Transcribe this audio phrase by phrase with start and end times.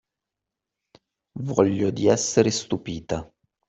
[1.43, 3.31] Voglio di essere stupita.